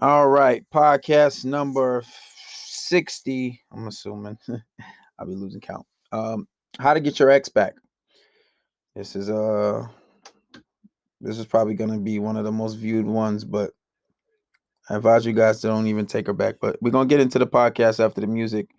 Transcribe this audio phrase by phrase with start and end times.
[0.00, 2.02] All right, podcast number
[2.46, 3.62] 60.
[3.72, 4.38] I'm assuming
[5.18, 5.84] I'll be losing count.
[6.12, 7.74] Um, how to get your ex back.
[8.96, 9.86] This is uh
[11.20, 13.72] this is probably gonna be one of the most viewed ones, but
[14.88, 16.54] I advise you guys to don't even take her back.
[16.60, 18.70] But we're gonna get into the podcast after the music.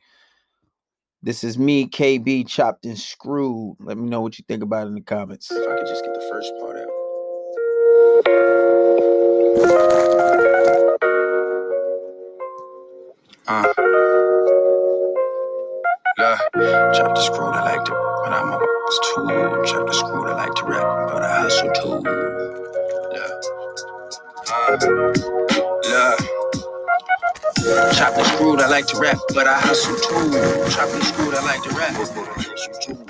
[1.21, 3.77] This is me, KB, chopped and screwed.
[3.80, 5.52] Let me know what you think about it in the comments.
[5.52, 6.77] If I could just get the first part
[9.88, 9.93] out.
[13.45, 13.73] Uh.
[16.17, 16.38] Yeah,
[16.93, 19.27] chop the screw, I like to, but I'm a box too.
[19.66, 22.02] Chop the screw, I like to rap, but I hustle too.
[23.11, 23.31] Yeah.
[24.49, 24.77] Uh.
[25.83, 26.16] Yeah.
[27.93, 30.31] Chop the screwed, I like to rap, but I hustle too.
[30.71, 31.95] Chop the screwed, I like to rap.
[32.16, 33.02] But I hustle too.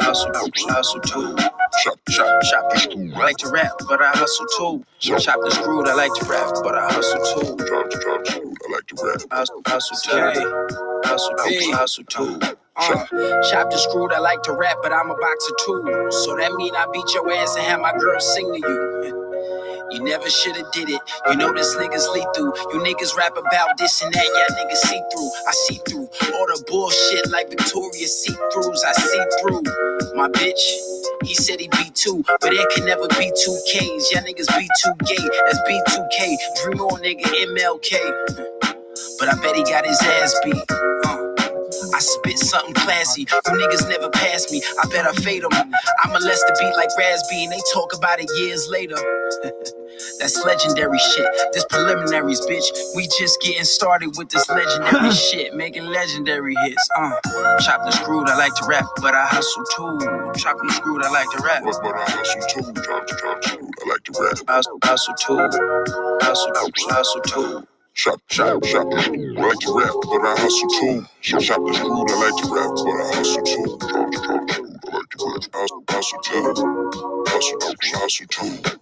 [0.00, 0.32] Hustle,
[0.70, 1.36] hustle too.
[1.84, 2.72] Chop, chop, chop
[3.16, 4.84] I like to rap, but I hustle too.
[5.00, 7.56] Chop the screwed, I like to rap, but I hustle too.
[7.66, 9.22] Chop, chop, screwed, I like to rap.
[9.32, 11.02] Hustle, hustle too.
[11.04, 11.72] Hustle, too.
[11.72, 12.40] hustle too.
[12.76, 16.08] Uh, chop the screwed, I like to rap, but I'm a boxer too.
[16.10, 19.19] So that mean I beat your ass and have my girl sing to you.
[19.92, 21.00] You never shoulda did it.
[21.28, 22.54] You know this niggas lethal.
[22.72, 24.24] You niggas rap about this and that.
[24.24, 25.30] Yeah, niggas see through.
[25.48, 28.80] I see through all the bullshit like Victoria's see throughs.
[28.86, 29.62] I see through.
[30.16, 30.62] My bitch,
[31.24, 34.12] he said he be two, but it can never be two Ks.
[34.12, 35.24] Yeah, niggas be too gay.
[35.46, 36.36] That's B2K.
[36.62, 38.38] Dream on nigga MLK.
[39.18, 40.56] But I bet he got his ass beat.
[41.06, 41.18] Uh.
[41.94, 43.22] I spit something classy.
[43.22, 44.62] You niggas never pass me.
[44.82, 45.52] I bet I fade them.
[45.52, 48.96] I molest the beat like Raspy, and they talk about it years later.
[50.18, 51.26] That's legendary shit.
[51.52, 52.66] This preliminaries, bitch.
[52.96, 56.88] We just getting started with this legendary shit, making legendary hits.
[56.96, 57.12] Uh,
[57.60, 59.98] chop the screwed, I like to rap, but I hustle too.
[60.36, 62.82] Chop the screwed, I like to rap, but, but I hustle too.
[62.82, 64.38] Chop, chop, screwed, I like to rap.
[64.48, 65.38] Hustle, hustle too.
[66.22, 66.52] Hustle,
[66.90, 67.66] hustle too.
[67.94, 71.06] Chop the screwed, I like to rap, but I hustle too.
[71.22, 73.78] Chop the screwed, I like to rap, but I hustle too.
[73.80, 75.42] Chop, screwed, I like to rap.
[75.52, 77.24] Hustle, hustle too.
[77.28, 77.60] Hustle,
[77.94, 78.80] hustle too.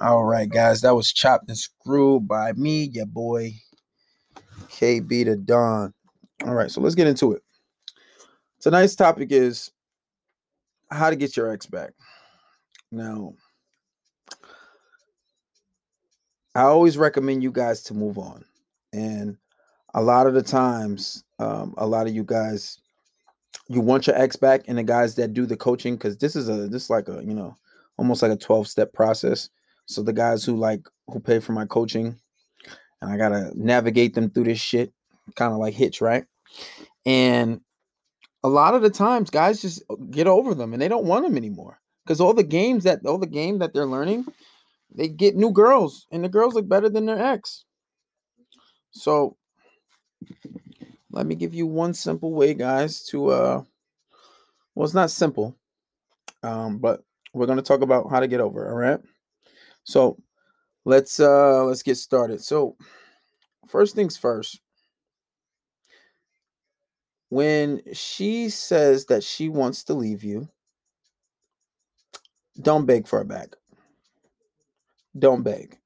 [0.00, 3.54] All right, guys, that was chopped and screwed by me, your boy
[4.68, 5.94] KB the Don.
[6.44, 7.42] All right, so let's get into it.
[8.60, 9.70] Tonight's topic is
[10.90, 11.92] how to get your ex back.
[12.90, 13.34] Now,
[16.54, 18.44] I always recommend you guys to move on,
[18.92, 19.38] and
[19.94, 22.78] a lot of the times, um, a lot of you guys,
[23.68, 26.48] you want your ex back, and the guys that do the coaching, because this is
[26.48, 27.56] a this is like a you know
[27.98, 29.50] almost like a twelve step process.
[29.86, 32.18] So the guys who like who pay for my coaching,
[33.00, 34.92] and I gotta navigate them through this shit,
[35.36, 36.24] kind of like Hitch, right?
[37.04, 37.60] And
[38.44, 41.36] a lot of the times, guys just get over them, and they don't want them
[41.36, 44.24] anymore because all the games that all the game that they're learning,
[44.94, 47.64] they get new girls, and the girls look better than their ex.
[48.92, 49.36] So
[51.10, 53.62] let me give you one simple way, guys, to uh
[54.74, 55.56] well, it's not simple,
[56.42, 57.02] um, but
[57.34, 59.00] we're gonna talk about how to get over, all right?
[59.84, 60.18] So
[60.84, 62.40] let's uh let's get started.
[62.42, 62.76] So
[63.68, 64.60] first things first.
[67.28, 70.48] When she says that she wants to leave you,
[72.60, 73.56] don't beg for her back.
[75.18, 75.78] Don't beg.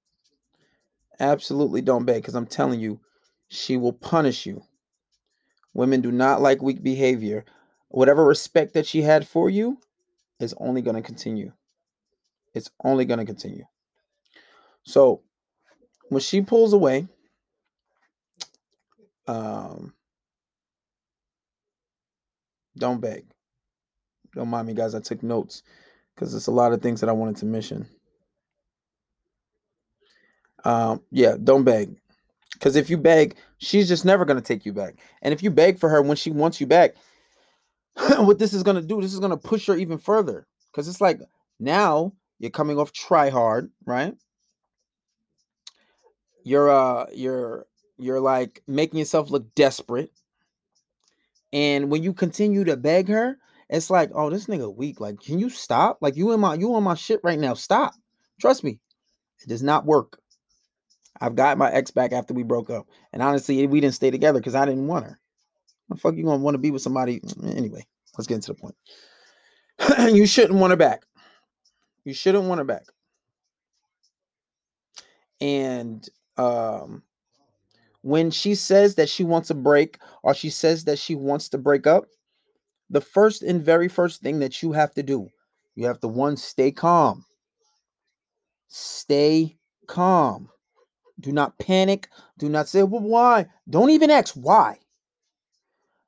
[1.21, 3.01] Absolutely don't beg because I'm telling you,
[3.49, 4.63] she will punish you.
[5.75, 7.45] Women do not like weak behavior.
[7.89, 9.79] Whatever respect that she had for you
[10.41, 11.53] is only going to continue.
[12.55, 13.65] It's only going to continue.
[14.85, 15.23] So
[16.09, 17.07] when she pulls away,
[19.27, 19.93] um,
[22.79, 23.27] don't beg.
[24.35, 24.95] Don't mind me, guys.
[24.95, 25.63] I took notes
[26.15, 27.87] because there's a lot of things that I wanted to mention.
[30.65, 31.97] Um, yeah, don't beg.
[32.59, 34.97] Because if you beg, she's just never going to take you back.
[35.21, 36.95] And if you beg for her when she wants you back,
[38.17, 40.47] what this is going to do, this is going to push her even further.
[40.71, 41.21] Because it's like
[41.61, 44.15] now you're coming off try hard, right?
[46.45, 47.67] You're uh you're
[47.99, 50.13] you're like making yourself look desperate.
[51.53, 53.39] And when you continue to beg her,
[53.69, 55.01] it's like, oh, this nigga weak.
[55.01, 55.99] Like, can you stop?
[56.01, 57.55] Like you in my you on my shit right now.
[57.55, 57.95] Stop.
[58.41, 58.79] Trust me.
[59.43, 60.19] It does not work.
[61.21, 62.87] I've got my ex back after we broke up.
[63.13, 65.19] And honestly, we didn't stay together because I didn't want her.
[65.89, 67.21] The fuck you gonna want to be with somebody?
[67.45, 67.87] Anyway,
[68.17, 68.75] let's get into the point.
[70.15, 71.05] you shouldn't want her back.
[72.05, 72.85] You shouldn't want her back.
[75.41, 77.03] And um
[78.03, 81.59] when she says that she wants a break or she says that she wants to
[81.59, 82.05] break up,
[82.89, 85.29] the first and very first thing that you have to do,
[85.75, 87.25] you have to one, stay calm.
[88.69, 89.57] Stay
[89.89, 90.49] calm.
[91.21, 92.09] Do not panic.
[92.39, 93.47] Do not say, well, why?
[93.69, 94.79] Don't even ask why.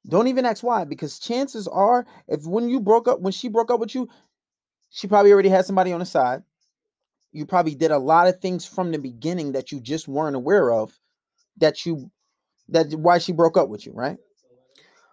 [0.07, 3.71] Don't even ask why, because chances are, if when you broke up, when she broke
[3.71, 4.09] up with you,
[4.91, 6.43] she probably already had somebody on the side.
[7.33, 10.73] You probably did a lot of things from the beginning that you just weren't aware
[10.73, 10.99] of
[11.59, 12.11] that you
[12.71, 14.17] that why she broke up with you, right?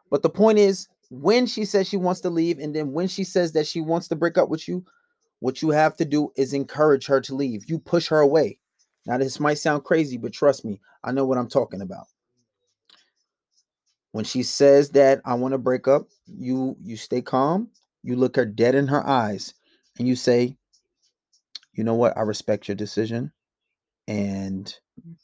[0.10, 3.24] But the point is, when she says she wants to leave, and then when she
[3.24, 4.86] says that she wants to break up with you,
[5.40, 7.64] what you have to do is encourage her to leave.
[7.68, 8.60] You push her away.
[9.06, 12.08] Now, this might sound crazy, but trust me, I know what I'm talking about.
[14.12, 17.70] When she says that I want to break up, you you stay calm,
[18.02, 19.54] you look her dead in her eyes,
[20.00, 20.58] and you say,
[21.74, 22.18] "You know what?
[22.18, 23.32] I respect your decision,
[24.08, 24.74] and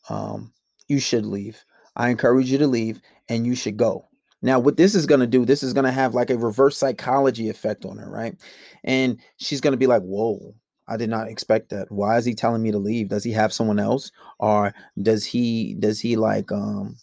[0.10, 0.54] um,
[0.90, 1.64] you should leave.
[1.96, 4.10] I encourage you to leave, and you should go."
[4.42, 6.78] Now, what this is going to do, this is going to have like a reverse
[6.78, 8.36] psychology effect on her, right?
[8.84, 10.56] And she's going to be like, whoa,
[10.88, 11.92] I did not expect that.
[11.92, 13.10] Why is he telling me to leave?
[13.10, 14.12] Does he have someone else?
[14.40, 16.98] Or does he, does he like, um,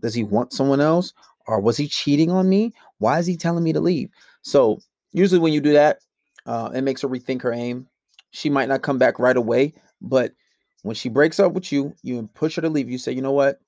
[0.00, 1.12] does he want someone else?
[1.46, 2.72] Or was he cheating on me?
[2.98, 4.10] Why is he telling me to leave?
[4.42, 4.78] So,
[5.12, 5.98] usually when you do that,
[6.46, 7.88] uh, it makes her rethink her aim.
[8.30, 10.32] She might not come back right away, but
[10.82, 12.90] when she breaks up with you, you push her to leave.
[12.90, 13.58] You say, you know what?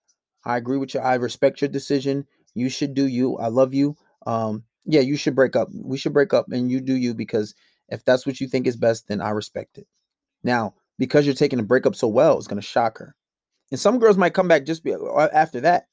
[0.45, 1.01] I agree with you.
[1.01, 2.27] I respect your decision.
[2.55, 3.37] You should do you.
[3.37, 3.97] I love you.
[4.27, 5.69] Um, yeah, you should break up.
[5.73, 7.55] We should break up and you do you because
[7.89, 9.87] if that's what you think is best, then I respect it.
[10.43, 13.15] Now, because you're taking a breakup so well, it's going to shock her.
[13.71, 15.87] And some girls might come back just be, uh, after that.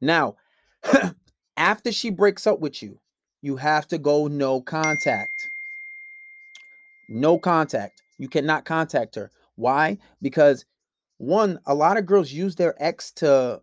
[0.00, 0.36] Now,
[1.56, 2.98] after she breaks up with you,
[3.42, 5.48] you have to go no contact.
[7.08, 8.02] No contact.
[8.18, 9.30] You cannot contact her.
[9.56, 9.98] Why?
[10.22, 10.64] Because
[11.18, 13.60] one, a lot of girls use their ex to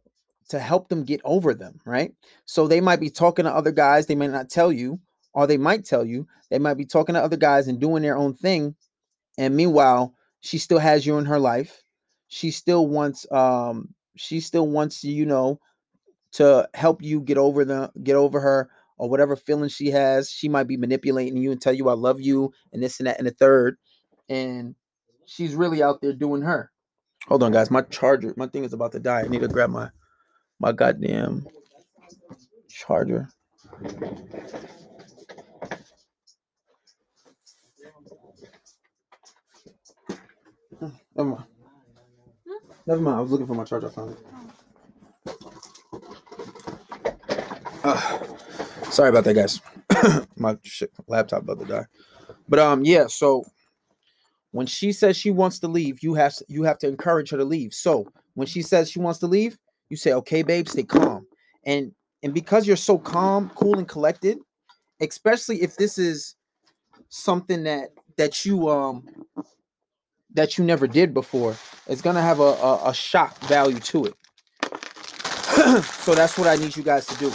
[0.49, 2.13] to help them get over them, right?
[2.45, 4.99] So they might be talking to other guys, they may not tell you,
[5.33, 8.17] or they might tell you, they might be talking to other guys and doing their
[8.17, 8.75] own thing.
[9.37, 11.83] And meanwhile, she still has you in her life.
[12.27, 15.59] She still wants um she still wants you know
[16.33, 20.29] to help you get over the get over her or whatever feeling she has.
[20.29, 23.17] She might be manipulating you and tell you I love you and this and that
[23.17, 23.77] and the third.
[24.29, 24.75] And
[25.25, 26.71] she's really out there doing her.
[27.27, 27.71] Hold on, guys.
[27.71, 29.21] My charger, my thing is about to die.
[29.21, 29.89] I need to grab my
[30.59, 31.45] my goddamn
[32.69, 33.29] charger.
[41.15, 41.43] Never mind.
[42.85, 43.17] Never mind.
[43.17, 43.87] I was looking for my charger.
[43.87, 44.19] I found it.
[47.83, 48.19] Uh,
[48.91, 49.61] sorry about that, guys.
[50.35, 51.85] my shit, laptop about to die.
[52.47, 53.07] But um, yeah.
[53.07, 53.43] So
[54.51, 57.45] when she says she wants to leave, you have you have to encourage her to
[57.45, 57.73] leave.
[57.73, 59.57] So when she says she wants to leave,
[59.89, 61.27] you say, okay, babe, stay calm.
[61.65, 61.91] And
[62.23, 64.37] and because you're so calm, cool, and collected,
[64.99, 66.35] especially if this is
[67.09, 69.07] something that that you um
[70.33, 71.55] that you never did before,
[71.87, 74.13] it's gonna have a, a, a shock value to it.
[75.83, 77.31] so that's what I need you guys to do.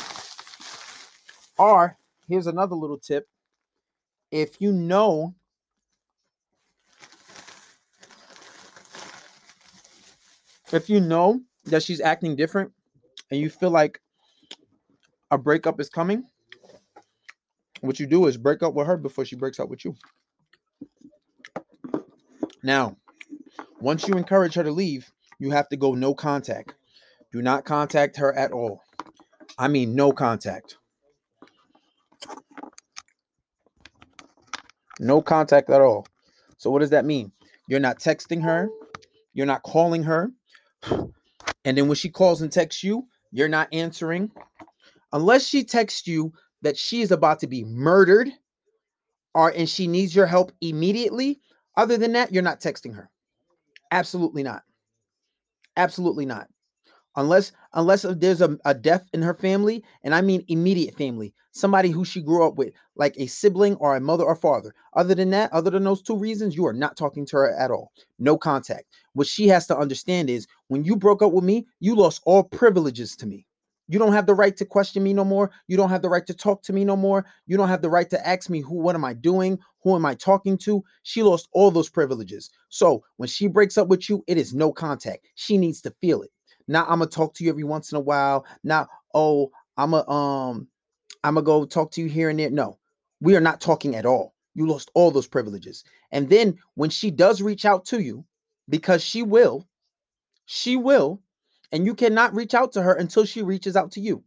[1.58, 1.96] Or
[2.28, 3.28] here's another little tip.
[4.31, 5.34] If you know
[10.72, 12.72] if you know that she's acting different
[13.31, 14.00] and you feel like
[15.31, 16.25] a breakup is coming,
[17.80, 19.94] what you do is break up with her before she breaks up with you.
[22.66, 22.96] Now,
[23.80, 26.75] once you encourage her to leave, you have to go no contact.
[27.32, 28.82] Do not contact her at all.
[29.56, 30.76] I mean, no contact.
[34.99, 36.08] No contact at all.
[36.58, 37.30] So, what does that mean?
[37.68, 38.68] You're not texting her,
[39.32, 40.32] you're not calling her,
[41.64, 44.32] and then when she calls and texts you, you're not answering.
[45.12, 46.32] Unless she texts you
[46.62, 48.28] that she is about to be murdered
[49.37, 51.40] or and she needs your help immediately.
[51.76, 53.11] Other than that, you're not texting her.
[53.90, 54.62] Absolutely not.
[55.76, 56.49] Absolutely not.
[57.16, 61.90] Unless unless there's a, a death in her family and i mean immediate family somebody
[61.90, 64.75] who she grew up with like a sibling or a mother or father.
[64.95, 67.71] Other than that other than those two reasons you are not talking to her at
[67.71, 67.90] all.
[68.18, 68.85] No contact.
[69.14, 72.45] What she has to understand is when you broke up with me you lost all
[72.45, 73.47] privileges to me
[73.88, 76.26] you don't have the right to question me no more you don't have the right
[76.26, 78.75] to talk to me no more you don't have the right to ask me who
[78.75, 83.02] what am i doing who am i talking to she lost all those privileges so
[83.16, 86.31] when she breaks up with you it is no contact she needs to feel it
[86.69, 88.45] now I'm gonna talk to you every once in a while.
[88.64, 90.69] Now, oh, I'm a um,
[91.25, 92.50] I'm gonna go talk to you here and there.
[92.50, 92.78] No,
[93.21, 94.35] we are not talking at all.
[94.55, 95.85] You lost all those privileges.
[96.12, 98.25] And then when she does reach out to you,
[98.69, 99.69] because she will,
[100.47, 101.21] she will,
[101.76, 104.25] And you cannot reach out to her until she reaches out to you.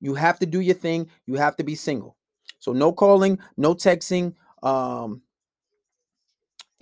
[0.00, 1.08] You have to do your thing.
[1.24, 2.18] You have to be single.
[2.58, 4.34] So no calling, no texting.
[4.62, 5.22] Um,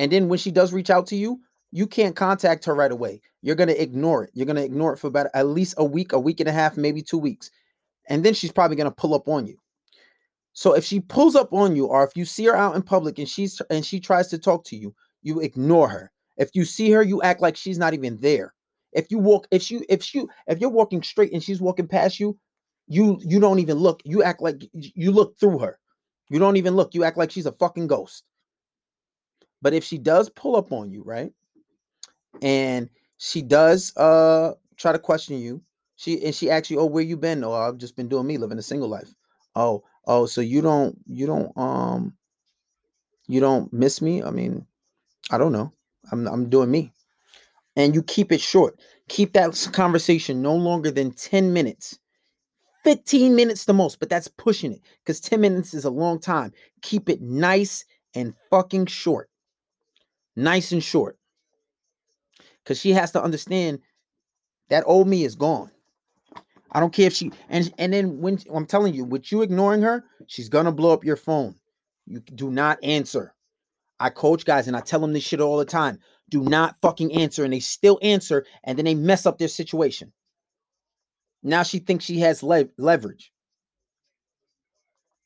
[0.01, 1.39] and then when she does reach out to you,
[1.71, 3.21] you can't contact her right away.
[3.41, 4.31] You're gonna ignore it.
[4.35, 6.77] You're gonna ignore it for about at least a week, a week and a half,
[6.77, 7.53] maybe two weeks.
[8.09, 9.59] And then she's probably gonna pull up on you.
[10.55, 13.21] So if she pulls up on you, or if you see her out in public
[13.21, 16.11] and she's and she tries to talk to you, you ignore her.
[16.37, 18.55] If you see her, you act like she's not even there.
[18.95, 22.21] If you walk, if you if she if you're walking straight and she's walking past
[22.21, 22.39] you,
[22.87, 24.01] you you don't even look.
[24.05, 25.79] You act like you look through her.
[26.31, 26.95] You don't even look.
[26.95, 28.25] You act like she's a fucking ghost.
[29.61, 31.33] But if she does pull up on you, right?
[32.43, 35.63] And she does uh try to question you.
[35.97, 38.39] She and she asks you, "Oh, where you been?" "Oh, I've just been doing me,
[38.39, 39.15] living a single life."
[39.57, 42.15] "Oh, oh, so you don't you don't um
[43.27, 44.67] you don't miss me?" I mean,
[45.31, 45.73] I don't know.
[46.13, 46.93] I'm I'm doing me.
[47.77, 48.79] And you keep it short.
[49.09, 51.99] Keep that conversation no longer than 10 minutes.
[52.85, 56.53] 15 minutes the most, but that's pushing it because 10 minutes is a long time.
[56.83, 59.31] Keep it nice and fucking short.
[60.37, 61.19] Nice and short.
[62.63, 63.81] Because she has to understand
[64.69, 65.71] that old me is gone.
[66.73, 69.83] I don't care if she and and then when I'm telling you, with you ignoring
[69.83, 71.55] her, she's gonna blow up your phone.
[72.07, 73.34] You do not answer.
[74.01, 75.99] I coach guys and I tell them this shit all the time.
[76.31, 80.13] Do not fucking answer, and they still answer, and then they mess up their situation.
[81.43, 83.31] Now she thinks she has le- leverage.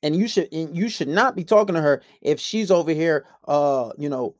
[0.02, 3.26] And you should and you should not be talking to her if she's over here
[3.46, 4.34] uh, you know,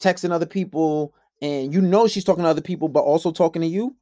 [0.00, 3.68] texting other people and you know she's talking to other people but also talking to
[3.68, 3.96] you.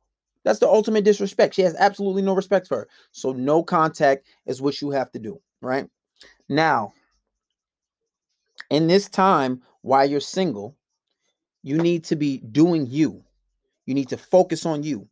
[0.45, 1.55] That's the ultimate disrespect.
[1.55, 2.89] She has absolutely no respect for her.
[3.13, 5.87] So no contact is what you have to do, right?
[6.49, 6.93] Now,
[8.71, 10.77] in this time while you're single,
[11.63, 13.23] you need to be doing you.
[13.87, 15.09] You need to focus on you.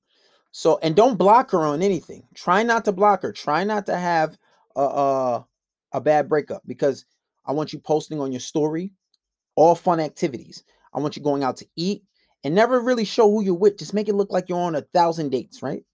[0.51, 2.23] So, and don't block her on anything.
[2.35, 3.33] Try not to block her.
[3.33, 4.39] Try not to have
[4.77, 5.47] a, a,
[5.93, 7.05] a bad breakup because
[7.45, 8.93] I want you posting on your story
[9.57, 10.63] all fun activities.
[10.95, 12.05] I want you going out to eat
[12.45, 13.79] and never really show who you're with.
[13.79, 15.85] Just make it look like you're on a thousand dates, right?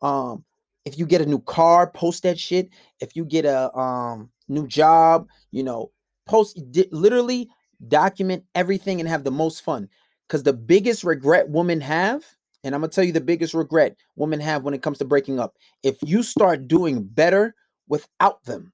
[0.00, 0.44] Um,
[0.84, 2.70] if you get a new car, post that shit.
[3.00, 5.90] If you get a um new job, you know,
[6.26, 6.58] post
[6.90, 7.48] literally
[7.88, 9.88] document everything and have the most fun.
[10.28, 12.24] Because the biggest regret women have
[12.62, 15.40] and I'm gonna tell you the biggest regret women have when it comes to breaking
[15.40, 15.56] up.
[15.82, 17.54] If you start doing better
[17.88, 18.72] without them,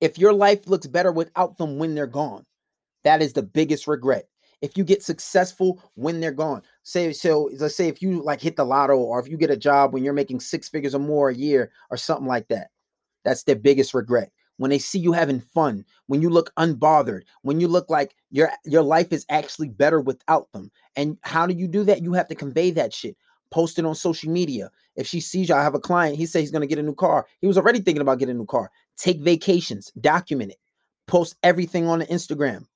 [0.00, 2.44] if your life looks better without them when they're gone,
[3.04, 4.28] that is the biggest regret.
[4.62, 8.56] If you get successful when they're gone, say so, let's say if you like hit
[8.56, 11.28] the lotto or if you get a job when you're making six figures or more
[11.28, 12.68] a year or something like that,
[13.24, 17.60] that's their biggest regret when they see you having fun, when you look unbothered, when
[17.60, 20.70] you look like your your life is actually better without them.
[20.96, 22.02] And how do you do that?
[22.02, 23.16] You have to convey that shit.
[23.50, 24.70] Post it on social media.
[24.96, 26.94] If she sees you, I have a client, he says he's gonna get a new
[26.94, 27.26] car.
[27.40, 28.70] He was already thinking about getting a new car.
[28.96, 30.58] Take vacations, document it,
[31.06, 32.66] post everything on the Instagram,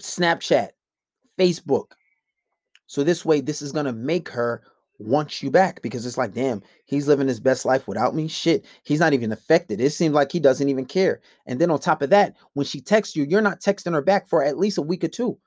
[0.00, 0.70] Snapchat,
[1.38, 1.92] Facebook.
[2.86, 4.62] So this way, this is gonna make her
[4.98, 8.28] wants you back because it's like, damn, he's living his best life without me.
[8.28, 9.80] Shit, he's not even affected.
[9.80, 11.20] It seems like he doesn't even care.
[11.46, 14.28] And then on top of that, when she texts you, you're not texting her back
[14.28, 15.38] for at least a week or two.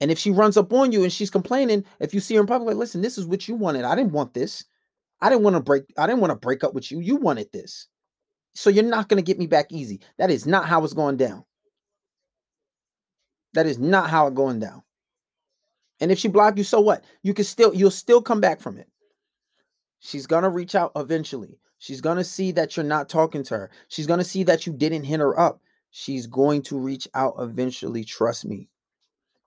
[0.00, 2.46] And if she runs up on you and she's complaining, if you see her in
[2.46, 3.84] public, like, listen, this is what you wanted.
[3.84, 4.64] I didn't want this.
[5.20, 5.82] I didn't want to break.
[5.98, 7.00] I didn't want to break up with you.
[7.00, 7.86] You wanted this.
[8.54, 10.00] So you're not going to get me back easy.
[10.18, 11.44] That is not how it's going down.
[13.52, 14.82] That is not how it's going down.
[16.00, 17.04] And if she blocked you, so what?
[17.22, 18.88] You can still you'll still come back from it.
[20.00, 21.58] She's gonna reach out eventually.
[21.78, 23.70] She's gonna see that you're not talking to her.
[23.88, 25.60] She's gonna see that you didn't hit her up.
[25.90, 28.04] She's going to reach out eventually.
[28.04, 28.68] Trust me.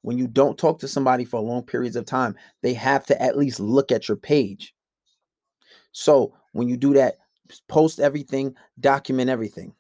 [0.02, 3.38] When you don't talk to somebody for long periods of time, they have to at
[3.38, 4.76] least look at your page.
[5.94, 7.20] So when you do that,
[7.70, 9.74] post everything, document everything.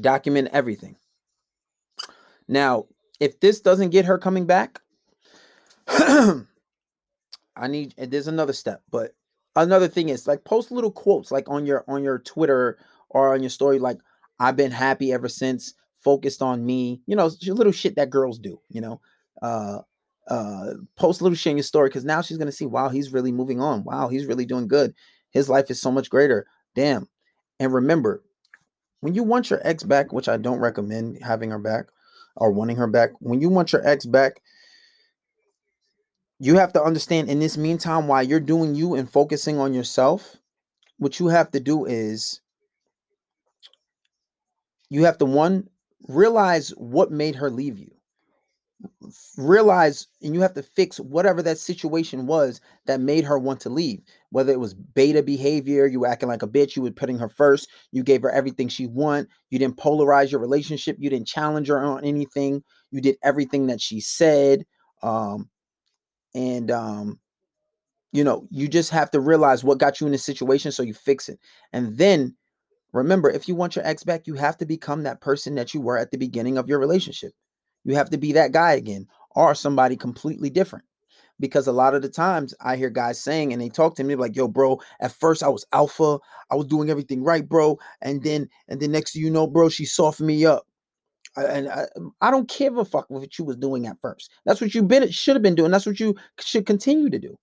[0.00, 0.96] Document everything.
[2.46, 2.86] Now,
[3.20, 4.80] if this doesn't get her coming back,
[5.88, 6.44] I
[7.68, 9.12] need there's another step, but
[9.54, 12.78] another thing is like post little quotes like on your on your Twitter
[13.10, 13.98] or on your story like
[14.38, 18.60] I've been happy ever since, focused on me, you know, little shit that girls do,
[18.68, 19.00] you know.
[19.42, 19.78] Uh
[20.28, 23.32] uh post little shit in your story because now she's gonna see wow he's really
[23.32, 23.84] moving on.
[23.84, 24.94] Wow he's really doing good.
[25.30, 26.46] His life is so much greater.
[26.74, 27.08] Damn.
[27.58, 28.22] And remember
[29.00, 31.86] when you want your ex back which i don't recommend having her back
[32.36, 34.40] or wanting her back, when you want your ex back,
[36.38, 40.36] you have to understand in this meantime, while you're doing you and focusing on yourself,
[40.98, 42.40] what you have to do is
[44.90, 45.68] you have to one
[46.08, 47.95] realize what made her leave you.
[49.38, 53.70] Realize and you have to fix whatever that situation was that made her want to
[53.70, 54.00] leave.
[54.30, 57.28] Whether it was beta behavior you were acting like a bitch you were putting her
[57.28, 61.68] first you gave her everything she want you didn't polarize your relationship you didn't challenge
[61.68, 64.66] her on anything you did everything that she said
[65.02, 65.48] um
[66.34, 67.18] and um
[68.12, 70.94] you know you just have to realize what got you in this situation so you
[70.94, 71.38] fix it.
[71.72, 72.34] And then
[72.92, 75.80] remember if you want your ex back you have to become that person that you
[75.80, 77.32] were at the beginning of your relationship
[77.86, 80.84] you have to be that guy again or somebody completely different.
[81.38, 84.16] Because a lot of the times I hear guys saying, and they talk to me
[84.16, 86.18] like, yo, bro, at first I was alpha,
[86.50, 87.78] I was doing everything right, bro.
[88.00, 90.66] And then, and then next you know, bro, she softened me up.
[91.36, 94.30] And I, um, I don't give a fuck what you was doing at first.
[94.46, 95.70] That's what you been should have been doing.
[95.70, 97.36] That's what you should continue to do.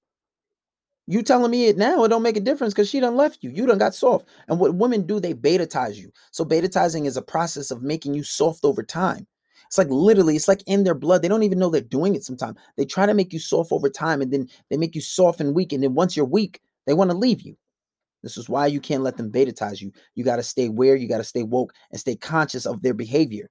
[1.05, 3.51] You telling me it now, it don't make a difference because she done left you.
[3.51, 4.27] You done got soft.
[4.47, 6.11] And what women do, they betatize you.
[6.31, 9.27] So betatizing is a process of making you soft over time.
[9.73, 11.23] It's like literally, it's like in their blood.
[11.23, 12.59] They don't even know they're doing it sometimes.
[12.77, 15.55] They try to make you soft over time and then they make you soft and
[15.55, 15.73] weak.
[15.73, 17.57] And then once you're weak, they want to leave you.
[18.21, 19.91] This is why you can't let them betatize you.
[20.13, 22.93] You got to stay aware, you got to stay woke and stay conscious of their
[22.93, 23.49] behavior.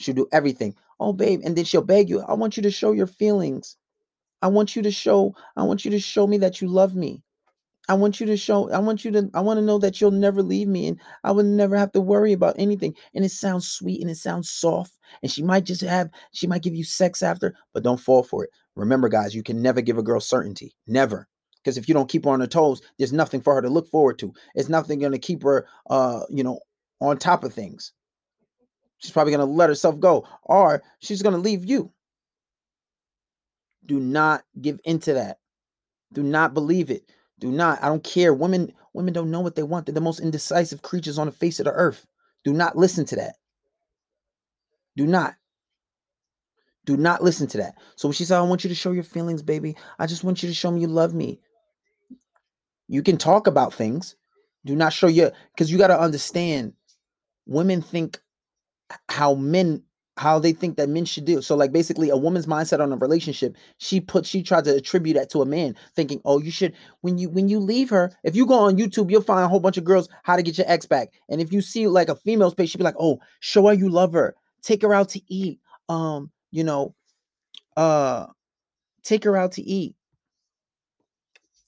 [0.00, 0.74] She'll do everything.
[0.98, 1.40] Oh, babe.
[1.44, 3.76] And then she'll beg you, I want you to show your feelings.
[4.42, 7.22] I want you to show, I want you to show me that you love me.
[7.88, 10.10] I want you to show, I want you to, I want to know that you'll
[10.10, 12.94] never leave me and I would never have to worry about anything.
[13.14, 14.96] And it sounds sweet and it sounds soft.
[15.22, 18.44] And she might just have, she might give you sex after, but don't fall for
[18.44, 18.50] it.
[18.74, 20.74] Remember, guys, you can never give a girl certainty.
[20.86, 21.28] Never.
[21.62, 23.88] Because if you don't keep her on her toes, there's nothing for her to look
[23.88, 24.32] forward to.
[24.54, 26.60] It's nothing going to keep her, uh, you know,
[27.00, 27.92] on top of things.
[28.98, 31.92] She's probably going to let herself go or she's going to leave you.
[33.84, 35.38] Do not give into that.
[36.12, 37.10] Do not believe it.
[37.40, 37.82] Do not.
[37.82, 38.32] I don't care.
[38.34, 39.86] Women women don't know what they want.
[39.86, 42.06] They're the most indecisive creatures on the face of the earth.
[42.44, 43.36] Do not listen to that.
[44.96, 45.34] Do not.
[46.84, 47.74] Do not listen to that.
[47.96, 49.76] So when she said, I want you to show your feelings, baby.
[49.98, 51.40] I just want you to show me you love me.
[52.88, 54.16] You can talk about things.
[54.66, 56.74] Do not show your because you got to understand
[57.46, 58.20] women think
[59.08, 59.82] how men
[60.16, 61.42] how they think that men should do.
[61.42, 65.16] So like basically a woman's mindset on a relationship, she put she tried to attribute
[65.16, 68.36] that to a man, thinking, "Oh, you should when you when you leave her, if
[68.36, 70.70] you go on YouTube, you'll find a whole bunch of girls how to get your
[70.70, 71.10] ex back.
[71.28, 73.88] And if you see like a female's page, she'd be like, "Oh, show her you
[73.88, 74.34] love her.
[74.62, 75.60] Take her out to eat.
[75.88, 76.94] Um, you know,
[77.76, 78.26] uh
[79.02, 79.94] take her out to eat.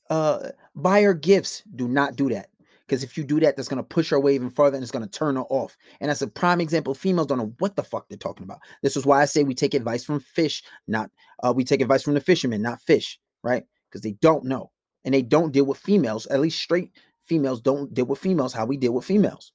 [0.08, 1.62] Uh buy her gifts.
[1.74, 2.48] Do not do that.
[2.86, 4.92] Because if you do that, that's going to push her away even further and it's
[4.92, 5.76] going to turn her off.
[6.00, 6.94] And that's a prime example.
[6.94, 8.60] Females don't know what the fuck they're talking about.
[8.82, 11.10] This is why I say we take advice from fish, not
[11.42, 13.64] uh, we take advice from the fishermen, not fish, right?
[13.90, 14.70] Because they don't know.
[15.04, 16.92] And they don't deal with females, at least straight
[17.26, 19.52] females don't deal with females how we deal with females.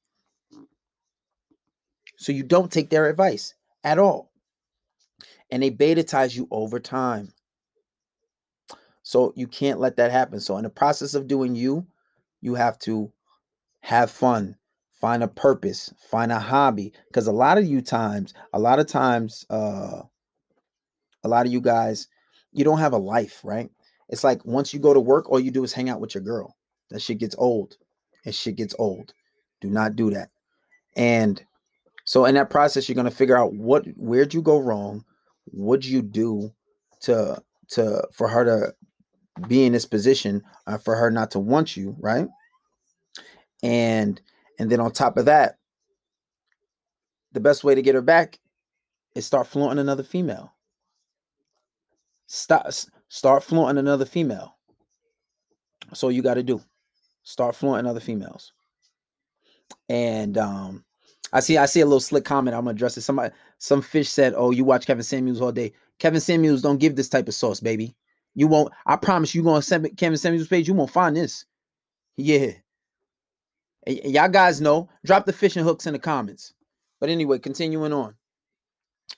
[2.17, 4.31] So you don't take their advice at all.
[5.49, 7.33] And they betatize you over time.
[9.03, 10.39] So you can't let that happen.
[10.39, 11.87] So in the process of doing you,
[12.41, 13.11] you have to
[13.81, 14.55] have fun
[15.01, 18.87] find a purpose find a hobby because a lot of you times a lot of
[18.87, 20.01] times uh
[21.23, 22.07] a lot of you guys
[22.53, 23.69] you don't have a life right?
[24.09, 26.23] It's like once you go to work all you do is hang out with your
[26.23, 26.55] girl.
[26.89, 27.77] That shit gets old
[28.25, 29.13] and shit gets old.
[29.61, 30.29] Do not do that.
[30.95, 31.43] And
[32.03, 35.03] so in that process you're going to figure out what where'd you go wrong?
[35.45, 36.51] What'd you do
[37.01, 41.75] to to for her to be in this position uh, for her not to want
[41.75, 42.27] you right
[43.63, 44.21] and
[44.60, 45.58] and then on top of that
[47.34, 48.39] the best way to get her back
[49.15, 50.54] is start flaunting another female
[52.28, 54.56] start start flaunting another female
[55.93, 56.62] so you got to do
[57.24, 58.54] start flaunting other females
[59.89, 60.84] and um
[61.34, 62.56] I see I see a little slick comment.
[62.56, 63.02] I'm gonna address it.
[63.02, 65.71] Somebody some fish said, Oh, you watch Kevin Samuels all day.
[66.00, 67.95] Kevin Samuels don't give this type of sauce, baby.
[68.34, 71.45] You won't, I promise you gonna send Kevin Samuels page, you won't find this.
[72.17, 72.52] Yeah.
[73.87, 76.53] And y'all guys know, drop the fishing hooks in the comments.
[76.99, 78.15] But anyway, continuing on.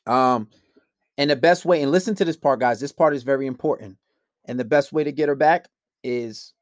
[0.07, 0.47] Um,
[1.17, 2.79] and the best way, and listen to this part, guys.
[2.79, 3.97] This part is very important.
[4.45, 5.67] And the best way to get her back
[6.03, 6.53] is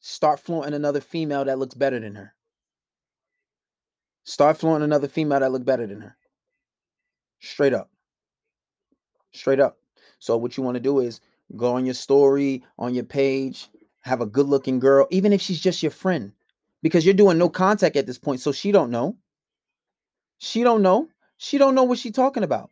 [0.00, 2.34] start flaunting another female that looks better than her.
[4.24, 6.16] Start flaunting another female that look better than her.
[7.40, 7.90] Straight up.
[9.32, 9.78] Straight up.
[10.18, 11.20] So what you want to do is
[11.56, 13.68] go on your story, on your page,
[14.00, 16.32] have a good looking girl, even if she's just your friend
[16.86, 19.16] because you're doing no contact at this point so she don't know
[20.38, 22.70] she don't know she don't know what she talking about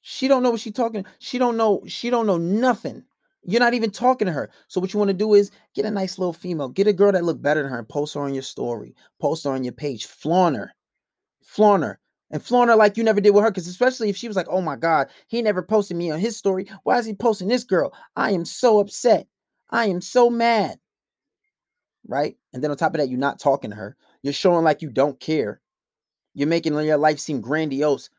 [0.00, 3.02] she don't know what she talking she don't know she don't know nothing
[3.42, 5.90] you're not even talking to her so what you want to do is get a
[5.90, 8.32] nice little female get a girl that look better than her and post her on
[8.32, 10.72] your story post her on your page flaunt her
[11.42, 11.98] flaunt her
[12.30, 13.50] and flaunt her like you never did with her.
[13.50, 16.36] Because especially if she was like, "Oh my God, he never posted me on his
[16.36, 16.68] story.
[16.82, 17.92] Why is he posting this girl?
[18.16, 19.26] I am so upset.
[19.70, 20.78] I am so mad."
[22.08, 23.96] Right, and then on top of that, you're not talking to her.
[24.22, 25.60] You're showing like you don't care.
[26.34, 28.10] You're making your life seem grandiose.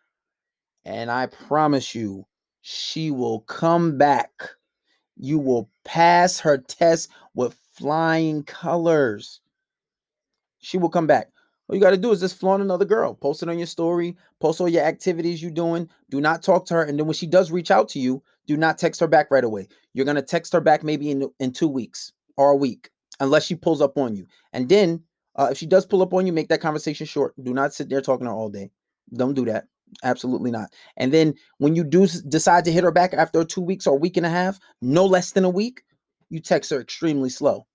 [0.84, 2.26] And I promise you,
[2.62, 4.32] she will come back.
[5.15, 9.39] You will pass her test with flying colors.
[10.60, 11.30] She will come back.
[11.67, 13.13] All you got to do is just flaunt another girl.
[13.13, 14.15] Post it on your story.
[14.39, 15.89] Post all your activities you're doing.
[16.10, 16.84] Do not talk to her.
[16.84, 19.43] And then when she does reach out to you, do not text her back right
[19.43, 19.67] away.
[19.93, 22.89] You're going to text her back maybe in, in two weeks or a week,
[23.20, 24.26] unless she pulls up on you.
[24.54, 25.04] And then
[25.36, 27.34] uh, if she does pull up on you, make that conversation short.
[27.44, 28.72] Do not sit there talking to her all day.
[29.14, 29.66] Don't do that.
[30.04, 30.74] Absolutely not.
[30.98, 34.00] And then when you do decide to hit her back after two weeks or a
[34.00, 35.84] week and a half, no less than a week,
[36.30, 37.66] you text her extremely slow.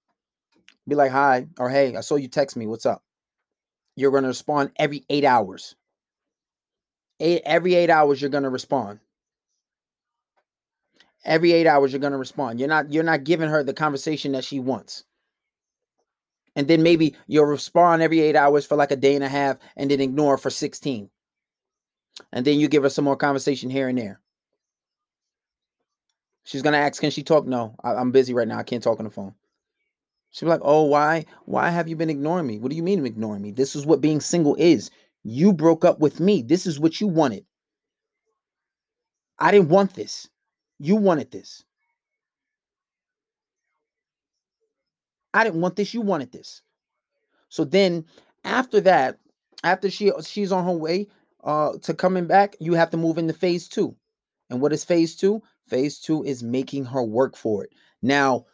[0.89, 2.67] Be like, hi, or hey, I saw you text me.
[2.67, 3.03] What's up?
[3.97, 5.75] you're going to respond every eight hours.
[7.21, 9.01] Eight, every eight hours, you're going to respond.
[11.25, 12.59] Every eight hours, you're going to respond.
[12.59, 15.05] You're not you're not giving her the conversation that she wants.
[16.55, 19.57] And then maybe you'll respond every eight hours for like a day and a half,
[19.77, 21.09] and then ignore for 16.
[22.33, 24.21] And then you give her some more conversation here and there.
[26.45, 28.59] She's gonna ask, "Can she talk?" No, I, am busy right now.
[28.59, 29.35] I can't talk on the phone.
[30.33, 31.27] She'll be like, oh, why?
[31.45, 32.59] Why have you been ignoring me?
[32.59, 33.51] What do you mean ignoring me?
[33.53, 34.91] This is what being single is.
[35.25, 36.41] You broke up with me.
[36.41, 37.45] This is what you wanted.
[39.39, 40.29] I didn't want this.
[40.79, 41.65] You wanted this.
[45.35, 45.95] I didn't want this.
[45.95, 46.63] You wanted this.
[47.49, 48.05] So then
[48.45, 49.19] after that,
[49.65, 51.09] after she she's on her way
[51.45, 53.97] uh to coming back, you have to move into phase two.
[54.51, 55.43] And what is phase two?
[55.69, 57.71] Phase two is making her work for it.
[58.03, 58.47] Now,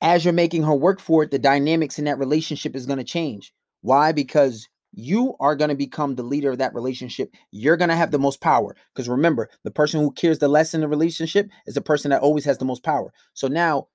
[0.00, 3.04] as you're making her work for it, the dynamics in that relationship is going to
[3.04, 3.52] change.
[3.82, 4.12] Why?
[4.12, 7.30] Because you are going to become the leader of that relationship.
[7.50, 8.74] You're going to have the most power.
[8.92, 12.22] Because remember, the person who cares the less in the relationship is the person that
[12.22, 13.12] always has the most power.
[13.34, 13.88] So now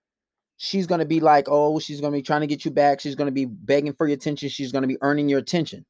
[0.63, 3.00] she's going to be like, oh, she's going to be trying to get you back.
[3.00, 4.50] She's going to be begging for your attention.
[4.50, 5.86] She's going to be earning your attention.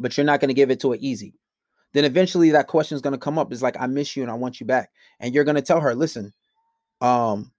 [0.00, 1.34] But you're not going to give it to her easy.
[1.92, 3.52] Then eventually that question is going to come up.
[3.52, 4.90] It's like, I miss you and I want you back.
[5.20, 6.32] And you're going to tell her, listen,
[7.00, 7.52] um,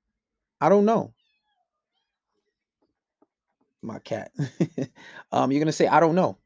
[0.59, 1.13] I don't know
[3.81, 4.31] my cat.
[5.31, 6.37] um, you're gonna say, I don't know.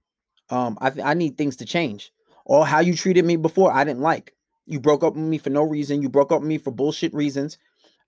[0.49, 2.11] Um, I th- I need things to change.
[2.45, 4.33] Or how you treated me before, I didn't like.
[4.65, 6.01] You broke up with me for no reason.
[6.01, 7.57] You broke up with me for bullshit reasons.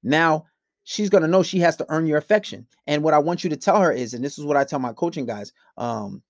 [0.04, 0.46] Now
[0.84, 2.68] she's gonna know she has to earn your affection.
[2.88, 4.80] And what I want you to tell her is, and this is what I tell
[4.80, 5.54] my coaching guys.
[5.78, 6.22] Um,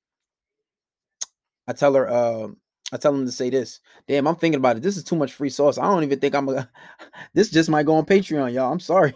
[1.68, 2.48] I tell her, uh,
[2.92, 3.80] I tell them to say this.
[4.08, 4.84] Damn, I'm thinking about it.
[4.84, 5.78] This is too much free sauce.
[5.78, 6.70] I don't even think I'm a.
[7.34, 8.72] this just might go on Patreon, y'all.
[8.72, 9.13] I'm sorry,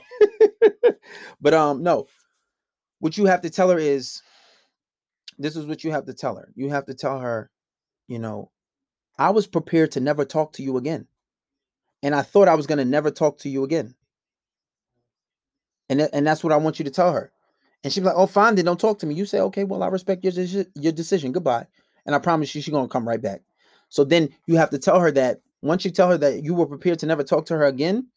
[1.41, 2.07] but um, no
[2.99, 4.21] what you have to tell her is
[5.37, 6.51] this is what you have to tell her.
[6.55, 7.51] You have to tell her,
[8.07, 8.51] you know,
[9.17, 11.07] I was prepared to never talk to you again.
[12.03, 13.95] And I thought I was going to never talk to you again.
[15.89, 17.31] And, th- and that's what I want you to tell her.
[17.83, 19.15] And she's like, oh, fine, then don't talk to me.
[19.15, 21.31] You say, okay, well, I respect your, de- your decision.
[21.31, 21.65] Goodbye.
[22.05, 23.41] And I promise you, she's going to come right back.
[23.89, 26.65] So then you have to tell her that once you tell her that you were
[26.65, 28.07] prepared to never talk to her again.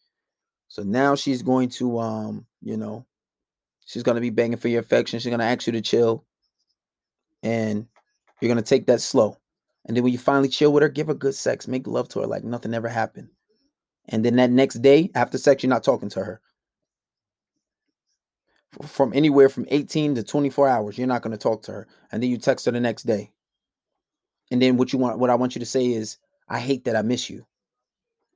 [0.69, 3.07] So now she's going to, um, you know,
[3.91, 5.19] She's gonna be begging for your affection.
[5.19, 6.25] She's gonna ask you to chill,
[7.43, 7.89] and
[8.41, 9.37] you're gonna take that slow.
[9.85, 12.21] And then when you finally chill with her, give her good sex, make love to
[12.21, 13.31] her like nothing ever happened.
[14.09, 16.41] And then that next day after sex, you're not talking to her.
[18.87, 21.87] From anywhere from 18 to 24 hours, you're not going to talk to her.
[22.13, 23.33] And then you text her the next day.
[24.51, 26.97] And then what you want, what I want you to say is, I hate that
[26.97, 27.47] I miss you.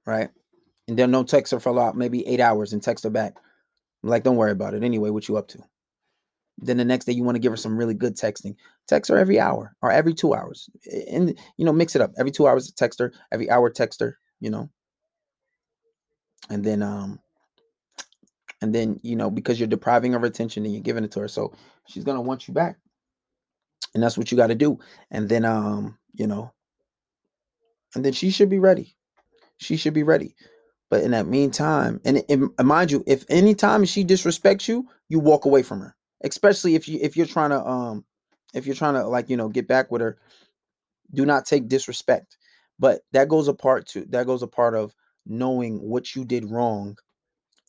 [0.07, 0.31] Right.
[0.87, 3.35] And then don't text her for a lot, maybe eight hours and text her back.
[4.03, 4.83] Like, don't worry about it.
[4.83, 5.63] Anyway, what you up to?
[6.59, 8.55] Then the next day you want to give her some really good texting.
[8.87, 10.69] Text her every hour or every two hours.
[11.11, 12.13] And you know, mix it up.
[12.19, 14.71] Every two hours text her, every hour text her, you know.
[16.51, 17.19] And then um
[18.65, 21.29] and then you know, because you're depriving her attention and you're giving it to her.
[21.29, 21.53] So
[21.87, 22.79] she's gonna want you back.
[23.95, 24.81] And that's what you got to do.
[25.11, 26.51] And then um, you know,
[27.95, 28.97] and then she should be ready.
[29.59, 30.35] She should be ready.
[30.91, 35.45] But in that meantime, and, and mind you, if anytime she disrespects you, you walk
[35.45, 35.95] away from her.
[36.23, 38.05] Especially if you if you're trying to um
[38.55, 40.17] if you're trying to like you know get back with her,
[41.13, 42.39] do not take disrespect.
[42.79, 44.95] But that goes a part to that goes a part of
[45.27, 46.97] knowing what you did wrong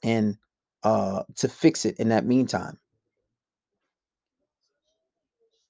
[0.03, 0.37] and
[0.85, 2.77] uh to fix it in that meantime.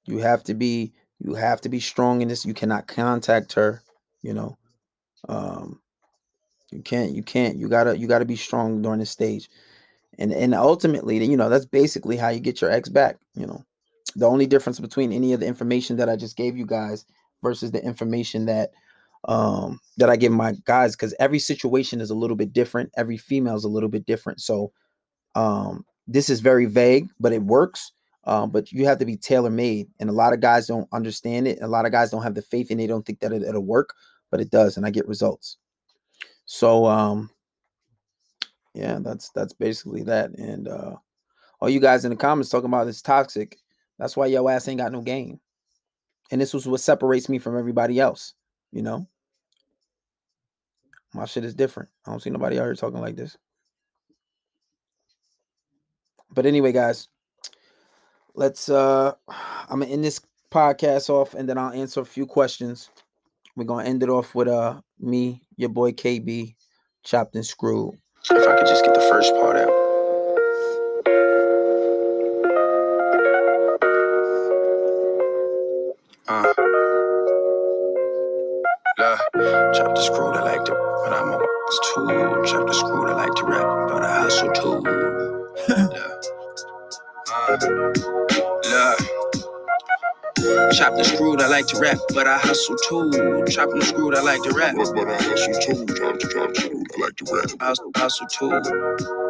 [0.05, 2.45] You have to be you have to be strong in this.
[2.45, 3.81] You cannot contact her,
[4.21, 4.57] you know.
[5.27, 5.81] Um
[6.71, 9.49] you can't, you can't, you gotta, you gotta be strong during this stage.
[10.19, 13.17] And and ultimately, you know, that's basically how you get your ex back.
[13.35, 13.63] You know,
[14.15, 17.05] the only difference between any of the information that I just gave you guys
[17.41, 18.71] versus the information that
[19.27, 22.91] um, that I give my guys because every situation is a little bit different.
[22.97, 24.41] Every female is a little bit different.
[24.41, 24.71] So
[25.35, 27.91] um, this is very vague, but it works.
[28.25, 31.47] Um, but you have to be tailor made, and a lot of guys don't understand
[31.47, 31.59] it.
[31.61, 33.61] A lot of guys don't have the faith, and they don't think that it, will
[33.61, 33.93] work,
[34.31, 35.57] but it does, and I get results.
[36.45, 37.29] So, um,
[38.73, 40.31] yeah, that's that's basically that.
[40.31, 40.95] And uh,
[41.59, 43.59] all you guys in the comments talking about this toxic.
[43.99, 45.39] That's why your ass ain't got no game.
[46.31, 48.33] And this was what separates me from everybody else.
[48.71, 49.07] You know,
[51.13, 51.89] my shit is different.
[52.05, 53.37] I don't see nobody out here talking like this.
[56.35, 57.07] But anyway, guys,
[58.35, 60.21] let's uh I'm gonna end this
[60.51, 62.89] podcast off and then I'll answer a few questions.
[63.55, 66.53] We're gonna end it off with uh me, your boy KB,
[67.03, 67.97] chopped and screwed.
[68.29, 69.69] If I could just get the first part out.
[76.27, 76.53] Uh,
[78.97, 82.51] uh, chop the screw, I like to, but I'm a too.
[82.51, 85.34] Chop the screw, I like to rap, but I hustle too.
[85.69, 86.21] Yeah.
[87.31, 87.57] Uh,
[88.69, 88.99] look.
[90.73, 93.45] Chopped and screwed, I like to rap, but I hustle too.
[93.49, 94.75] Chopped and screwed, I like to rap.
[94.77, 95.85] But, but I hustle too.
[95.95, 97.49] Chopped and chopped screwed, I like to rap.
[97.61, 98.51] Hustle, hustle too.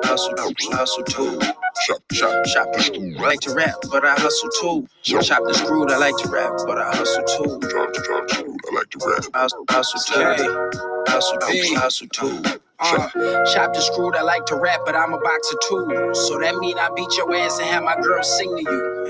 [0.03, 0.35] Hustle,
[0.73, 1.39] hustle too.
[1.88, 4.88] Chop, chop, chop and screwed, I like to rap, but I hustle too.
[5.03, 7.59] Chopped and screwed, I like to rap, but I hustle too.
[7.69, 9.23] Chopped and chopped screwed, I like to rap.
[9.33, 10.71] Hustle, hustle too.
[11.07, 11.39] Hustle,
[11.77, 12.59] hustle too.
[12.79, 13.09] Uh,
[13.53, 16.11] chopped and screwed, I like to rap, but I'm a boxer too.
[16.13, 19.05] So that mean I beat your ass and have my girl sing to you.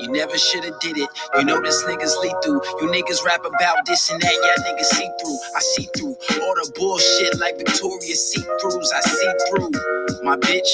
[0.00, 1.10] You never shoulda did it.
[1.36, 2.60] You know this niggas lethal.
[2.80, 4.32] You niggas rap about this and that.
[4.32, 5.38] Yeah, niggas see through.
[5.54, 8.88] I see through all the bullshit like Victoria's see throughs.
[8.94, 10.24] I see through.
[10.24, 10.68] My bitch.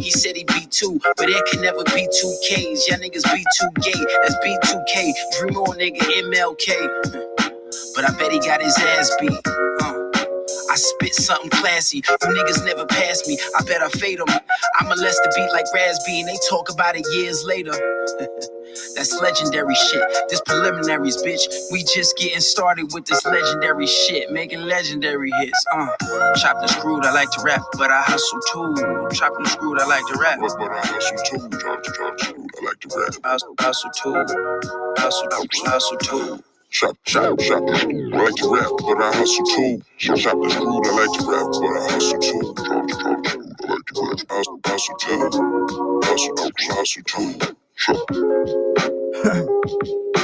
[0.00, 2.88] He said he'd be two, but there can never be two Ks.
[2.88, 4.04] Y'all niggas be too gay.
[4.22, 5.12] That's B2K.
[5.40, 7.16] Dream on nigga MLK.
[7.94, 9.32] But I bet he got his ass beat.
[9.80, 10.07] Uh.
[10.78, 11.98] Spit something classy.
[11.98, 13.38] You niggas never pass me.
[13.58, 14.28] I bet I fade them.
[14.28, 17.72] I molest the beat like Raspy, and they talk about it years later.
[18.94, 20.02] That's legendary shit.
[20.28, 21.46] This preliminaries, bitch.
[21.72, 25.64] We just getting started with this legendary shit, making legendary hits.
[25.72, 25.88] Uh,
[26.36, 29.08] chopped and screwed, I like to rap, but I hustle too.
[29.12, 31.58] Chopped and screwed, I like to rap, but, but I hustle too.
[31.58, 33.14] Chopped chopped screwed, I like to rap.
[33.24, 34.14] I hustle, hustle too.
[34.98, 35.28] Hustle,
[35.66, 36.44] hustle too.
[36.70, 38.14] Chop, chop, chop the food.
[38.14, 39.82] I like to rap, but I hustle too.
[39.98, 40.86] So chop the food.
[40.86, 42.54] I like to rap, but I hustle too.
[42.66, 43.56] Chop, chop the food.
[43.64, 44.28] I like to rap.
[44.28, 45.30] but Hustle, hustle too.
[46.04, 47.56] Hustle, hustle, hustle too.
[47.76, 48.10] Chop.